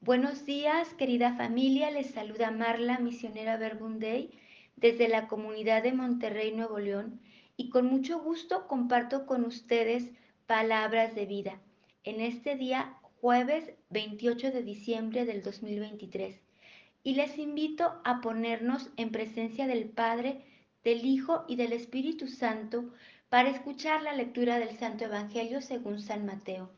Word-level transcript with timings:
Buenos 0.00 0.46
días, 0.46 0.94
querida 0.94 1.34
familia. 1.34 1.90
Les 1.90 2.12
saluda 2.12 2.52
Marla, 2.52 3.00
misionera 3.00 3.56
Verbunday, 3.56 4.30
desde 4.76 5.08
la 5.08 5.26
comunidad 5.26 5.82
de 5.82 5.92
Monterrey, 5.92 6.52
Nuevo 6.52 6.78
León, 6.78 7.20
y 7.56 7.68
con 7.68 7.86
mucho 7.86 8.20
gusto 8.20 8.68
comparto 8.68 9.26
con 9.26 9.44
ustedes 9.44 10.12
palabras 10.46 11.16
de 11.16 11.26
vida 11.26 11.60
en 12.04 12.20
este 12.20 12.54
día, 12.54 12.96
jueves 13.20 13.72
28 13.90 14.52
de 14.52 14.62
diciembre 14.62 15.24
del 15.24 15.42
2023. 15.42 16.40
Y 17.02 17.14
les 17.14 17.36
invito 17.36 18.00
a 18.04 18.20
ponernos 18.20 18.90
en 18.96 19.10
presencia 19.10 19.66
del 19.66 19.88
Padre, 19.88 20.44
del 20.84 21.04
Hijo 21.04 21.44
y 21.48 21.56
del 21.56 21.72
Espíritu 21.72 22.28
Santo 22.28 22.94
para 23.28 23.50
escuchar 23.50 24.02
la 24.02 24.12
lectura 24.12 24.60
del 24.60 24.78
Santo 24.78 25.06
Evangelio 25.06 25.60
según 25.60 25.98
San 25.98 26.24
Mateo. 26.24 26.77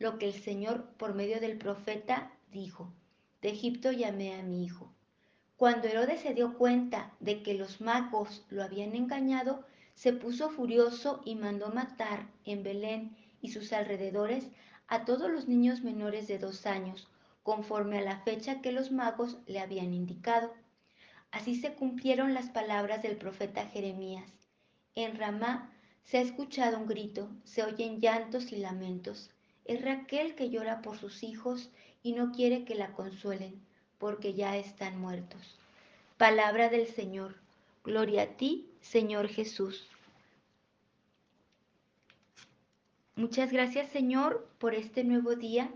lo 0.00 0.18
que 0.18 0.26
el 0.26 0.32
Señor 0.32 0.86
por 0.96 1.14
medio 1.14 1.40
del 1.40 1.58
profeta 1.58 2.32
dijo, 2.50 2.90
de 3.42 3.50
Egipto 3.50 3.92
llamé 3.92 4.34
a 4.34 4.42
mi 4.42 4.64
hijo. 4.64 4.90
Cuando 5.56 5.88
Herodes 5.88 6.22
se 6.22 6.32
dio 6.32 6.56
cuenta 6.56 7.12
de 7.20 7.42
que 7.42 7.52
los 7.52 7.82
magos 7.82 8.46
lo 8.48 8.62
habían 8.62 8.96
engañado, 8.96 9.62
se 9.94 10.14
puso 10.14 10.48
furioso 10.48 11.20
y 11.26 11.34
mandó 11.34 11.68
matar 11.68 12.26
en 12.46 12.62
Belén 12.62 13.14
y 13.42 13.50
sus 13.50 13.74
alrededores 13.74 14.46
a 14.88 15.04
todos 15.04 15.30
los 15.30 15.48
niños 15.48 15.82
menores 15.82 16.26
de 16.26 16.38
dos 16.38 16.64
años, 16.64 17.06
conforme 17.42 17.98
a 17.98 18.02
la 18.02 18.20
fecha 18.20 18.62
que 18.62 18.72
los 18.72 18.90
magos 18.90 19.36
le 19.46 19.60
habían 19.60 19.92
indicado. 19.92 20.54
Así 21.30 21.56
se 21.56 21.74
cumplieron 21.74 22.32
las 22.32 22.48
palabras 22.48 23.02
del 23.02 23.18
profeta 23.18 23.66
Jeremías. 23.66 24.32
En 24.94 25.18
Ramá 25.18 25.70
se 26.04 26.16
ha 26.16 26.22
escuchado 26.22 26.78
un 26.78 26.86
grito, 26.86 27.28
se 27.44 27.62
oyen 27.64 28.00
llantos 28.00 28.50
y 28.50 28.56
lamentos. 28.56 29.30
Es 29.70 29.82
Raquel 29.82 30.34
que 30.34 30.50
llora 30.50 30.82
por 30.82 30.98
sus 30.98 31.22
hijos 31.22 31.70
y 32.02 32.12
no 32.12 32.32
quiere 32.32 32.64
que 32.64 32.74
la 32.74 32.92
consuelen, 32.92 33.62
porque 33.98 34.34
ya 34.34 34.56
están 34.56 34.98
muertos. 34.98 35.60
Palabra 36.18 36.68
del 36.70 36.88
Señor. 36.88 37.36
Gloria 37.84 38.22
a 38.22 38.26
ti, 38.36 38.68
Señor 38.80 39.28
Jesús. 39.28 39.86
Muchas 43.14 43.52
gracias, 43.52 43.92
Señor, 43.92 44.48
por 44.58 44.74
este 44.74 45.04
nuevo 45.04 45.36
día, 45.36 45.70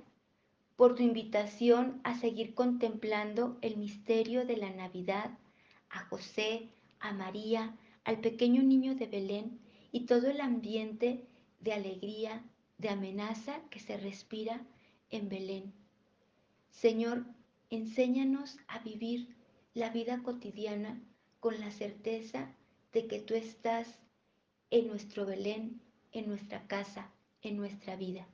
por 0.74 0.96
tu 0.96 1.04
invitación 1.04 2.00
a 2.02 2.18
seguir 2.18 2.52
contemplando 2.56 3.58
el 3.60 3.76
misterio 3.76 4.44
de 4.44 4.56
la 4.56 4.70
Navidad, 4.70 5.38
a 5.88 6.04
José, 6.06 6.68
a 6.98 7.12
María, 7.12 7.76
al 8.02 8.18
pequeño 8.18 8.60
niño 8.64 8.96
de 8.96 9.06
Belén 9.06 9.60
y 9.92 10.06
todo 10.06 10.28
el 10.28 10.40
ambiente 10.40 11.24
de 11.60 11.72
alegría, 11.74 12.42
de 12.78 12.88
amenaza 12.88 13.60
que 13.70 13.80
se 13.80 13.96
respira 13.96 14.60
en 15.10 15.28
Belén. 15.28 15.72
Señor, 16.70 17.24
enséñanos 17.70 18.58
a 18.68 18.80
vivir 18.80 19.36
la 19.74 19.90
vida 19.90 20.22
cotidiana 20.22 21.00
con 21.40 21.60
la 21.60 21.70
certeza 21.70 22.54
de 22.92 23.06
que 23.06 23.20
tú 23.20 23.34
estás 23.34 23.98
en 24.70 24.88
nuestro 24.88 25.26
Belén, 25.26 25.80
en 26.12 26.28
nuestra 26.28 26.66
casa, 26.66 27.10
en 27.42 27.56
nuestra 27.56 27.96
vida. 27.96 28.26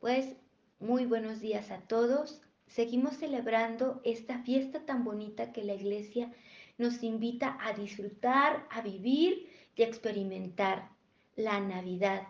Pues 0.00 0.36
muy 0.78 1.06
buenos 1.06 1.40
días 1.40 1.70
a 1.70 1.80
todos. 1.80 2.42
Seguimos 2.66 3.16
celebrando 3.16 4.00
esta 4.04 4.42
fiesta 4.42 4.84
tan 4.84 5.04
bonita 5.04 5.52
que 5.52 5.64
la 5.64 5.74
iglesia 5.74 6.32
nos 6.78 7.02
invita 7.02 7.56
a 7.60 7.72
disfrutar, 7.72 8.66
a 8.70 8.82
vivir 8.82 9.48
y 9.74 9.82
a 9.82 9.86
experimentar 9.86 10.90
la 11.36 11.60
Navidad 11.60 12.26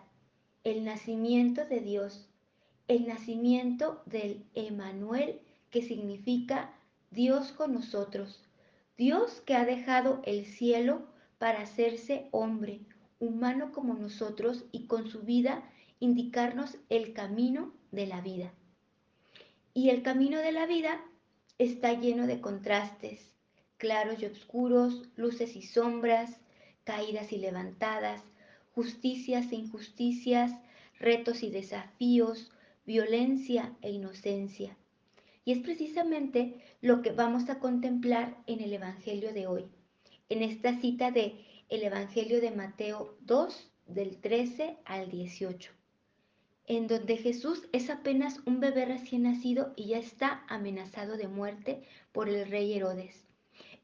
el 0.67 0.83
nacimiento 0.83 1.63
de 1.63 1.79
Dios, 1.79 2.27
el 2.89 3.07
nacimiento 3.07 4.03
del 4.05 4.43
Emanuel, 4.53 5.39
que 5.69 5.81
significa 5.81 6.73
Dios 7.09 7.53
con 7.53 7.73
nosotros, 7.73 8.43
Dios 8.97 9.41
que 9.45 9.55
ha 9.55 9.63
dejado 9.63 10.21
el 10.25 10.45
cielo 10.45 11.07
para 11.37 11.61
hacerse 11.61 12.27
hombre, 12.31 12.81
humano 13.17 13.71
como 13.71 13.93
nosotros 13.93 14.65
y 14.73 14.87
con 14.87 15.09
su 15.09 15.21
vida 15.21 15.63
indicarnos 16.01 16.77
el 16.89 17.13
camino 17.13 17.73
de 17.91 18.07
la 18.07 18.19
vida. 18.19 18.51
Y 19.73 19.89
el 19.89 20.03
camino 20.03 20.39
de 20.39 20.51
la 20.51 20.65
vida 20.65 21.01
está 21.59 21.93
lleno 21.93 22.27
de 22.27 22.41
contrastes, 22.41 23.31
claros 23.77 24.21
y 24.21 24.25
oscuros, 24.25 25.07
luces 25.15 25.55
y 25.55 25.61
sombras, 25.61 26.41
caídas 26.83 27.31
y 27.31 27.37
levantadas, 27.37 28.21
justicias 28.77 29.51
e 29.51 29.55
injusticias, 29.55 30.51
retos 30.99 31.41
y 31.41 31.49
desafíos, 31.49 32.51
violencia 32.85 33.75
e 33.81 33.89
inocencia. 33.89 34.77
Y 35.43 35.53
es 35.53 35.59
precisamente 35.63 36.61
lo 36.79 37.01
que 37.01 37.11
vamos 37.11 37.49
a 37.49 37.57
contemplar 37.57 38.37
en 38.45 38.61
el 38.61 38.71
Evangelio 38.71 39.33
de 39.33 39.47
hoy, 39.47 39.65
en 40.29 40.43
esta 40.43 40.79
cita 40.79 41.09
de 41.09 41.43
el 41.69 41.81
Evangelio 41.81 42.39
de 42.39 42.51
Mateo 42.51 43.17
2, 43.21 43.71
del 43.87 44.17
13 44.17 44.77
al 44.85 45.09
18, 45.09 45.71
en 46.67 46.85
donde 46.85 47.17
Jesús 47.17 47.67
es 47.71 47.89
apenas 47.89 48.41
un 48.45 48.59
bebé 48.59 48.85
recién 48.85 49.23
nacido 49.23 49.73
y 49.75 49.87
ya 49.87 49.97
está 49.97 50.45
amenazado 50.49 51.17
de 51.17 51.27
muerte 51.27 51.81
por 52.11 52.29
el 52.29 52.47
rey 52.47 52.73
Herodes. 52.73 53.25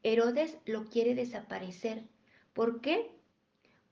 Herodes 0.04 0.56
lo 0.66 0.84
quiere 0.84 1.16
desaparecer. 1.16 2.04
¿Por 2.52 2.80
qué? 2.80 3.10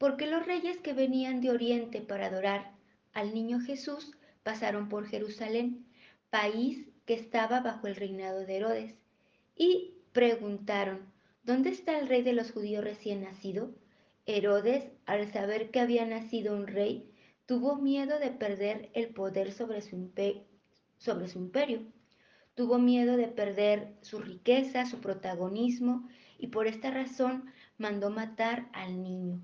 Porque 0.03 0.27
los 0.27 0.45
reyes 0.45 0.79
que 0.79 0.95
venían 0.95 1.41
de 1.41 1.51
Oriente 1.51 2.01
para 2.01 2.27
adorar 2.27 2.73
al 3.13 3.33
niño 3.33 3.61
Jesús 3.61 4.11
pasaron 4.43 4.89
por 4.89 5.07
Jerusalén, 5.07 5.87
país 6.29 6.89
que 7.07 7.15
estaba 7.15 7.61
bajo 7.61 7.87
el 7.87 7.95
reinado 7.95 8.45
de 8.45 8.57
Herodes, 8.57 8.95
y 9.55 9.95
preguntaron, 10.13 11.13
¿dónde 11.45 11.71
está 11.71 12.01
el 12.01 12.09
rey 12.09 12.23
de 12.23 12.33
los 12.33 12.51
judíos 12.51 12.83
recién 12.83 13.23
nacido? 13.23 13.77
Herodes, 14.27 14.91
al 15.07 15.33
saber 15.33 15.71
que 15.71 15.79
había 15.79 16.05
nacido 16.05 16.57
un 16.57 16.67
rey, 16.67 17.09
tuvo 17.47 17.77
miedo 17.77 18.19
de 18.19 18.33
perder 18.33 18.91
el 18.95 19.11
poder 19.11 19.53
sobre 19.53 19.83
su, 19.83 20.11
sobre 20.99 21.29
su 21.29 21.39
imperio. 21.39 21.87
Tuvo 22.57 22.81
miedo 22.81 23.17
de 23.17 23.29
perder 23.29 23.95
su 24.01 24.19
riqueza, 24.19 24.85
su 24.85 25.01
protagonismo, 25.01 26.09
y 26.39 26.49
por 26.49 26.67
esta 26.67 26.91
razón 26.91 27.53
mandó 27.79 28.11
matar 28.11 28.69
al 28.73 29.01
niño 29.01 29.41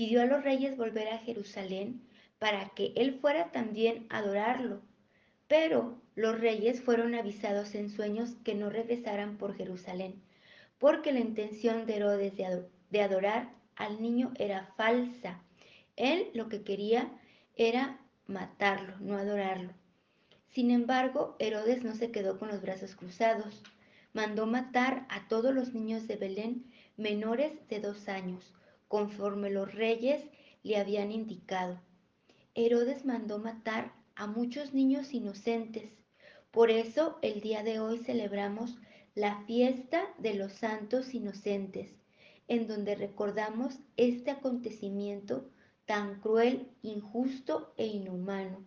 pidió 0.00 0.22
a 0.22 0.24
los 0.24 0.42
reyes 0.42 0.78
volver 0.78 1.08
a 1.08 1.18
Jerusalén 1.18 2.00
para 2.38 2.70
que 2.70 2.94
él 2.96 3.18
fuera 3.20 3.52
también 3.52 4.06
a 4.08 4.20
adorarlo. 4.20 4.80
Pero 5.46 6.00
los 6.14 6.40
reyes 6.40 6.80
fueron 6.80 7.14
avisados 7.14 7.74
en 7.74 7.90
sueños 7.90 8.30
que 8.42 8.54
no 8.54 8.70
regresaran 8.70 9.36
por 9.36 9.54
Jerusalén, 9.54 10.22
porque 10.78 11.12
la 11.12 11.20
intención 11.20 11.84
de 11.84 11.96
Herodes 11.96 12.32
de 12.34 13.02
adorar 13.02 13.50
al 13.76 14.00
niño 14.00 14.32
era 14.38 14.72
falsa. 14.78 15.42
Él 15.96 16.30
lo 16.32 16.48
que 16.48 16.62
quería 16.62 17.12
era 17.54 18.00
matarlo, 18.26 18.96
no 19.00 19.18
adorarlo. 19.18 19.74
Sin 20.48 20.70
embargo, 20.70 21.36
Herodes 21.38 21.84
no 21.84 21.94
se 21.94 22.10
quedó 22.10 22.38
con 22.38 22.48
los 22.48 22.62
brazos 22.62 22.96
cruzados. 22.96 23.62
Mandó 24.14 24.46
matar 24.46 25.04
a 25.10 25.28
todos 25.28 25.54
los 25.54 25.74
niños 25.74 26.08
de 26.08 26.16
Belén 26.16 26.64
menores 26.96 27.52
de 27.68 27.80
dos 27.80 28.08
años 28.08 28.54
conforme 28.90 29.50
los 29.50 29.72
reyes 29.72 30.20
le 30.64 30.76
habían 30.76 31.12
indicado. 31.12 31.80
Herodes 32.56 33.04
mandó 33.04 33.38
matar 33.38 33.92
a 34.16 34.26
muchos 34.26 34.74
niños 34.74 35.14
inocentes. 35.14 35.92
Por 36.50 36.72
eso 36.72 37.16
el 37.22 37.40
día 37.40 37.62
de 37.62 37.78
hoy 37.78 37.98
celebramos 37.98 38.78
la 39.14 39.44
fiesta 39.44 40.02
de 40.18 40.34
los 40.34 40.54
santos 40.54 41.14
inocentes, 41.14 41.94
en 42.48 42.66
donde 42.66 42.96
recordamos 42.96 43.78
este 43.96 44.32
acontecimiento 44.32 45.48
tan 45.84 46.20
cruel, 46.20 46.66
injusto 46.82 47.72
e 47.76 47.86
inhumano, 47.86 48.66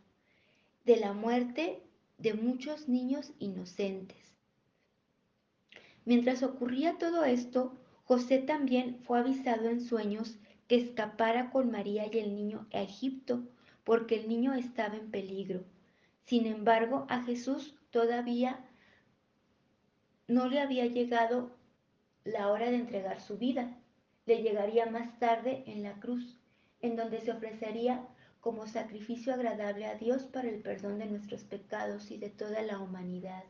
de 0.85 0.95
la 1.01 1.11
muerte 1.11 1.83
de 2.17 2.33
muchos 2.33 2.87
niños 2.87 3.33
inocentes. 3.39 4.37
Mientras 6.05 6.43
ocurría 6.43 6.97
todo 6.97 7.25
esto, 7.25 7.77
José 8.03 8.39
también 8.39 8.99
fue 9.03 9.19
avisado 9.19 9.69
en 9.69 9.81
sueños 9.81 10.37
que 10.67 10.75
escapara 10.75 11.51
con 11.51 11.71
María 11.71 12.05
y 12.11 12.19
el 12.19 12.35
niño 12.35 12.67
a 12.73 12.81
Egipto, 12.81 13.43
porque 13.83 14.15
el 14.15 14.27
niño 14.27 14.53
estaba 14.53 14.95
en 14.95 15.09
peligro. 15.09 15.63
Sin 16.25 16.45
embargo, 16.45 17.05
a 17.09 17.23
Jesús 17.23 17.75
todavía 17.91 18.59
no 20.27 20.47
le 20.47 20.59
había 20.59 20.85
llegado 20.85 21.51
la 22.23 22.49
hora 22.49 22.69
de 22.69 22.77
entregar 22.77 23.21
su 23.21 23.37
vida. 23.37 23.77
Le 24.25 24.41
llegaría 24.41 24.85
más 24.85 25.19
tarde 25.19 25.63
en 25.67 25.83
la 25.83 25.99
cruz, 25.99 26.37
en 26.81 26.95
donde 26.95 27.19
se 27.21 27.31
ofrecería 27.31 28.07
como 28.39 28.67
sacrificio 28.67 29.33
agradable 29.33 29.85
a 29.85 29.95
Dios 29.95 30.23
para 30.23 30.49
el 30.49 30.61
perdón 30.61 30.99
de 30.99 31.05
nuestros 31.05 31.43
pecados 31.43 32.11
y 32.11 32.17
de 32.17 32.29
toda 32.29 32.61
la 32.61 32.79
humanidad. 32.79 33.43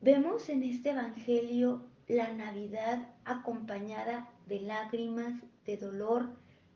Vemos 0.00 0.48
en 0.48 0.62
este 0.62 0.90
Evangelio 0.90 1.82
la 2.08 2.32
Navidad 2.32 3.06
acompañada 3.26 4.30
de 4.46 4.60
lágrimas, 4.60 5.34
de 5.66 5.76
dolor, 5.76 6.30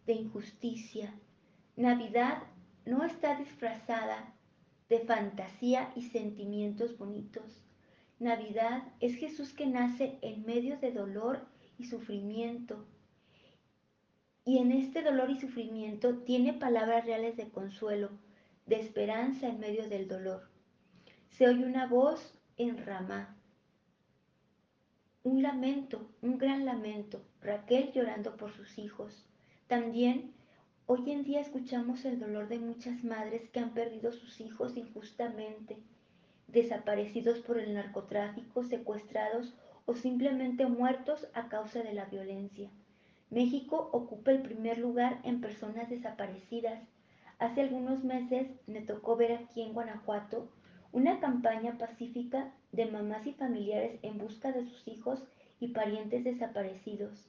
de 0.06 0.12
injusticia. 0.12 1.14
Navidad 1.74 2.42
no 2.84 3.02
está 3.04 3.36
disfrazada 3.36 4.34
de 4.90 5.00
fantasía 5.00 5.90
y 5.96 6.02
sentimientos 6.02 6.98
bonitos. 6.98 7.62
Navidad 8.18 8.82
es 9.00 9.16
Jesús 9.16 9.54
que 9.54 9.66
nace 9.66 10.18
en 10.20 10.44
medio 10.44 10.78
de 10.78 10.92
dolor 10.92 11.46
y 11.78 11.86
sufrimiento. 11.86 12.84
Y 14.44 14.58
en 14.58 14.70
este 14.70 15.02
dolor 15.02 15.30
y 15.30 15.40
sufrimiento 15.40 16.18
tiene 16.18 16.52
palabras 16.52 17.06
reales 17.06 17.38
de 17.38 17.48
consuelo, 17.48 18.10
de 18.66 18.80
esperanza 18.80 19.48
en 19.48 19.60
medio 19.60 19.88
del 19.88 20.08
dolor. 20.08 20.50
Se 21.30 21.48
oye 21.48 21.64
una 21.64 21.86
voz 21.86 22.38
en 22.58 22.84
Ramá, 22.84 23.41
un 25.24 25.40
lamento, 25.40 26.10
un 26.20 26.36
gran 26.36 26.64
lamento, 26.64 27.22
Raquel 27.40 27.92
llorando 27.92 28.36
por 28.36 28.52
sus 28.52 28.76
hijos. 28.76 29.24
También 29.68 30.32
hoy 30.86 31.12
en 31.12 31.22
día 31.22 31.40
escuchamos 31.40 32.04
el 32.04 32.18
dolor 32.18 32.48
de 32.48 32.58
muchas 32.58 33.04
madres 33.04 33.48
que 33.50 33.60
han 33.60 33.72
perdido 33.72 34.10
sus 34.10 34.40
hijos 34.40 34.76
injustamente, 34.76 35.78
desaparecidos 36.48 37.38
por 37.38 37.58
el 37.60 37.72
narcotráfico, 37.72 38.64
secuestrados 38.64 39.54
o 39.86 39.94
simplemente 39.94 40.66
muertos 40.66 41.28
a 41.34 41.48
causa 41.48 41.82
de 41.82 41.94
la 41.94 42.06
violencia. 42.06 42.70
México 43.30 43.90
ocupa 43.92 44.32
el 44.32 44.42
primer 44.42 44.78
lugar 44.78 45.20
en 45.22 45.40
personas 45.40 45.88
desaparecidas. 45.88 46.82
Hace 47.38 47.60
algunos 47.60 48.02
meses 48.02 48.48
me 48.66 48.80
tocó 48.80 49.16
ver 49.16 49.32
aquí 49.32 49.62
en 49.62 49.72
Guanajuato 49.72 50.50
una 50.90 51.20
campaña 51.20 51.78
pacífica 51.78 52.52
de 52.72 52.86
mamás 52.86 53.26
y 53.26 53.32
familiares 53.32 53.98
en 54.02 54.18
busca 54.18 54.50
de 54.50 54.64
sus 54.64 54.88
hijos 54.88 55.22
y 55.60 55.68
parientes 55.68 56.24
desaparecidos. 56.24 57.28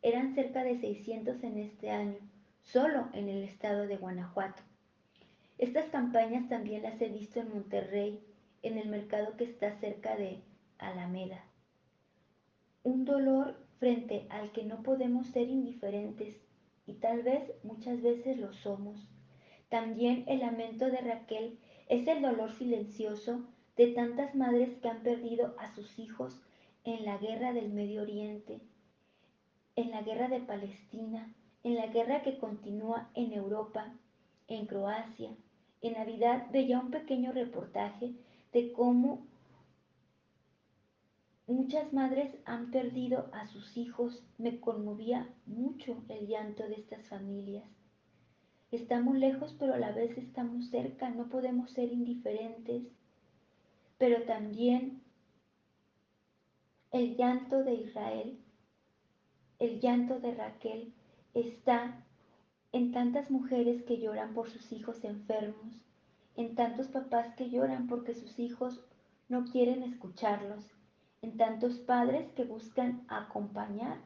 Eran 0.00 0.34
cerca 0.34 0.62
de 0.64 0.78
600 0.78 1.42
en 1.42 1.58
este 1.58 1.90
año, 1.90 2.18
solo 2.62 3.08
en 3.12 3.28
el 3.28 3.42
estado 3.42 3.86
de 3.86 3.96
Guanajuato. 3.96 4.62
Estas 5.58 5.86
campañas 5.86 6.48
también 6.48 6.82
las 6.82 7.00
he 7.00 7.08
visto 7.08 7.40
en 7.40 7.52
Monterrey, 7.52 8.20
en 8.62 8.78
el 8.78 8.88
mercado 8.88 9.36
que 9.36 9.44
está 9.44 9.78
cerca 9.80 10.16
de 10.16 10.40
Alameda. 10.78 11.44
Un 12.82 13.04
dolor 13.04 13.56
frente 13.78 14.26
al 14.30 14.52
que 14.52 14.64
no 14.64 14.82
podemos 14.82 15.26
ser 15.28 15.48
indiferentes 15.48 16.36
y 16.86 16.94
tal 16.94 17.22
vez 17.22 17.52
muchas 17.64 18.00
veces 18.00 18.38
lo 18.38 18.52
somos. 18.52 19.08
También 19.68 20.24
el 20.28 20.40
lamento 20.40 20.86
de 20.86 20.98
Raquel 20.98 21.58
es 21.88 22.06
el 22.06 22.22
dolor 22.22 22.52
silencioso 22.52 23.44
de 23.76 23.88
tantas 23.88 24.34
madres 24.34 24.76
que 24.80 24.88
han 24.88 25.02
perdido 25.02 25.54
a 25.58 25.74
sus 25.74 25.98
hijos 25.98 26.40
en 26.84 27.04
la 27.04 27.18
guerra 27.18 27.52
del 27.52 27.72
Medio 27.72 28.02
Oriente, 28.02 28.60
en 29.74 29.90
la 29.90 30.02
guerra 30.02 30.28
de 30.28 30.40
Palestina, 30.40 31.34
en 31.62 31.74
la 31.74 31.88
guerra 31.88 32.22
que 32.22 32.38
continúa 32.38 33.10
en 33.14 33.32
Europa, 33.32 33.92
en 34.48 34.66
Croacia. 34.66 35.30
En 35.82 35.94
Navidad 35.94 36.46
veía 36.52 36.78
un 36.78 36.90
pequeño 36.90 37.32
reportaje 37.32 38.14
de 38.52 38.72
cómo 38.72 39.26
muchas 41.46 41.92
madres 41.92 42.34
han 42.44 42.70
perdido 42.70 43.28
a 43.32 43.46
sus 43.48 43.76
hijos. 43.76 44.24
Me 44.38 44.60
conmovía 44.60 45.28
mucho 45.44 46.02
el 46.08 46.26
llanto 46.28 46.66
de 46.68 46.76
estas 46.76 47.06
familias. 47.08 47.64
Estamos 48.70 49.16
lejos, 49.16 49.54
pero 49.58 49.74
a 49.74 49.78
la 49.78 49.92
vez 49.92 50.16
estamos 50.16 50.70
cerca, 50.70 51.10
no 51.10 51.28
podemos 51.28 51.70
ser 51.72 51.92
indiferentes. 51.92 52.84
Pero 53.98 54.22
también 54.22 55.02
el 56.92 57.16
llanto 57.16 57.64
de 57.64 57.74
Israel, 57.74 58.38
el 59.58 59.80
llanto 59.80 60.20
de 60.20 60.34
Raquel 60.34 60.92
está 61.34 62.04
en 62.72 62.92
tantas 62.92 63.30
mujeres 63.30 63.82
que 63.84 63.98
lloran 63.98 64.34
por 64.34 64.50
sus 64.50 64.70
hijos 64.72 65.02
enfermos, 65.04 65.80
en 66.36 66.54
tantos 66.54 66.88
papás 66.88 67.34
que 67.34 67.48
lloran 67.48 67.86
porque 67.86 68.14
sus 68.14 68.38
hijos 68.38 68.84
no 69.28 69.44
quieren 69.44 69.82
escucharlos, 69.82 70.64
en 71.22 71.36
tantos 71.36 71.78
padres 71.78 72.30
que 72.32 72.44
buscan 72.44 73.04
acompañar 73.08 73.98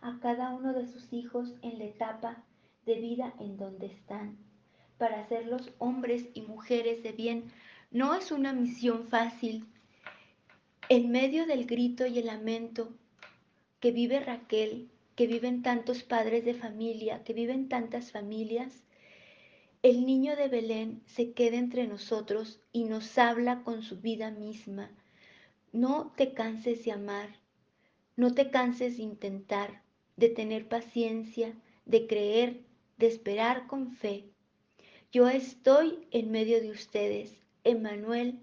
a 0.00 0.18
cada 0.20 0.50
uno 0.50 0.72
de 0.72 0.86
sus 0.86 1.12
hijos 1.12 1.54
en 1.62 1.78
la 1.78 1.84
etapa 1.86 2.44
de 2.84 3.00
vida 3.00 3.34
en 3.40 3.56
donde 3.56 3.86
están. 3.86 4.36
Para 4.98 5.20
hacerlos 5.20 5.72
hombres 5.78 6.28
y 6.34 6.42
mujeres 6.42 7.02
de 7.02 7.12
bien 7.12 7.50
no 7.90 8.14
es 8.14 8.32
una 8.32 8.52
misión 8.52 9.08
fácil. 9.08 9.66
En 10.90 11.10
medio 11.10 11.46
del 11.46 11.64
grito 11.64 12.06
y 12.06 12.18
el 12.18 12.26
lamento 12.26 12.92
que 13.80 13.92
vive 13.92 14.20
Raquel, 14.20 14.90
que 15.14 15.26
viven 15.26 15.62
tantos 15.62 16.02
padres 16.02 16.44
de 16.44 16.54
familia, 16.54 17.24
que 17.24 17.32
viven 17.32 17.68
tantas 17.68 18.12
familias, 18.12 18.84
el 19.82 20.04
niño 20.04 20.36
de 20.36 20.48
Belén 20.48 21.02
se 21.06 21.32
queda 21.32 21.56
entre 21.56 21.86
nosotros 21.86 22.60
y 22.72 22.84
nos 22.84 23.16
habla 23.16 23.62
con 23.62 23.82
su 23.82 24.00
vida 24.00 24.30
misma. 24.30 24.90
No 25.72 26.12
te 26.16 26.34
canses 26.34 26.84
de 26.84 26.92
amar, 26.92 27.36
no 28.16 28.34
te 28.34 28.50
canses 28.50 28.98
de 28.98 29.04
intentar, 29.04 29.82
de 30.16 30.28
tener 30.28 30.68
paciencia, 30.68 31.54
de 31.86 32.06
creer, 32.06 32.60
de 32.98 33.06
esperar 33.06 33.66
con 33.66 33.92
fe. 33.92 34.24
Yo 35.10 35.28
estoy 35.28 36.06
en 36.10 36.30
medio 36.30 36.60
de 36.60 36.70
ustedes, 36.70 37.47
Emmanuel, 37.68 38.40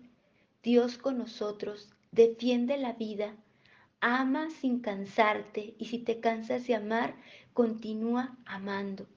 Dios 0.63 0.98
con 0.98 1.18
nosotros, 1.18 1.89
defiende 2.12 2.77
la 2.77 2.94
vida, 2.94 3.36
ama 4.00 4.50
sin 4.50 4.80
cansarte 4.80 5.75
y 5.77 5.86
si 5.86 6.00
te 6.00 6.19
cansas 6.19 6.68
de 6.68 6.75
amar, 6.75 7.16
continúa 7.54 8.38
amando. 8.45 9.07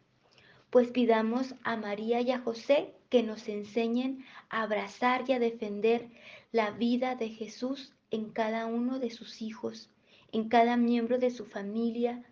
Pues 0.70 0.88
pidamos 0.88 1.55
a 1.62 1.76
María 1.76 2.20
y 2.20 2.31
a 2.31 2.40
José 2.40 2.94
que 3.08 3.22
nos 3.22 3.49
enseñen 3.49 4.25
a 4.50 4.62
abrazar 4.62 5.25
y 5.28 5.32
a 5.32 5.38
defender 5.38 6.10
la 6.52 6.70
vida 6.70 7.14
de 7.14 7.29
Jesús 7.29 7.94
en 8.10 8.31
cada 8.31 8.67
uno 8.67 8.98
de 8.98 9.10
sus 9.10 9.43
hijos, 9.43 9.91
en 10.32 10.48
cada 10.48 10.77
miembro 10.77 11.19
de 11.19 11.31
su 11.31 11.46
familia, 11.46 12.24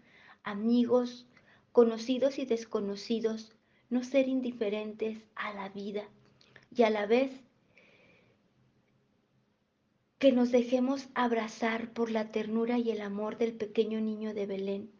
amigos, 0.42 1.26
conocidos 1.72 2.38
y 2.38 2.46
desconocidos, 2.46 3.52
no 3.90 4.02
ser 4.02 4.28
indiferentes 4.28 5.18
a 5.34 5.52
la 5.54 5.68
vida 5.68 6.04
y 6.74 6.82
a 6.82 6.90
la 6.90 7.06
vez 7.06 7.45
que 10.18 10.32
nos 10.32 10.50
dejemos 10.50 11.08
abrazar 11.14 11.92
por 11.92 12.10
la 12.10 12.28
ternura 12.28 12.78
y 12.78 12.90
el 12.90 13.02
amor 13.02 13.36
del 13.36 13.52
pequeño 13.52 14.00
niño 14.00 14.32
de 14.32 14.46
Belén, 14.46 14.90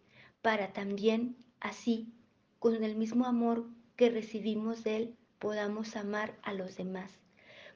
para 0.42 0.72
también 0.72 1.36
así, 1.58 2.12
con 2.58 2.84
el 2.84 2.96
mismo 2.96 3.24
amor 3.24 3.66
que 3.96 4.10
recibimos 4.10 4.84
de 4.84 4.96
Él, 4.96 5.14
podamos 5.38 5.96
amar 5.96 6.38
a 6.42 6.52
los 6.52 6.76
demás. 6.76 7.10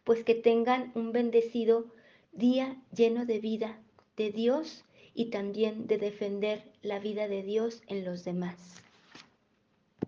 Pues 0.04 0.23
que 0.25 0.35
tengan 0.35 0.92
un 0.94 1.12
bendecido 1.12 1.87
día 2.32 2.76
lleno 2.94 3.25
de 3.25 3.38
vida 3.38 3.80
de 4.16 4.30
Dios 4.30 4.85
y 5.14 5.26
también 5.26 5.87
de 5.87 5.99
defender 5.99 6.70
la 6.82 6.99
vida 6.99 7.26
de 7.26 7.42
Dios 7.42 7.82
en 7.87 8.04
los 8.04 8.25
demás. 8.25 8.82